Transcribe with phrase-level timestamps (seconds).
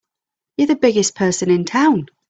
[0.57, 2.07] You're the biggest person in town!